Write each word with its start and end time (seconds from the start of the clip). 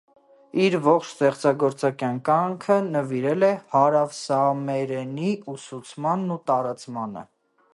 Իր 0.67 0.75
ողջ 0.85 1.03
ստեղծագործական 1.07 2.17
կյանքը 2.29 2.77
նվիրել 2.85 3.45
է 3.49 3.49
հարավսաամերենի 3.75 5.29
ուսուցմանն 5.55 6.37
ու 6.39 6.43
տարածմանը։ 6.53 7.25